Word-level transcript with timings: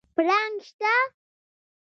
پړانګ 0.15 0.55
شته؟ 0.67 0.93